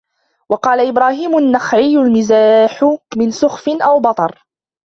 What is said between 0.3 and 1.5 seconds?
وَقَالَ إبْرَاهِيمُ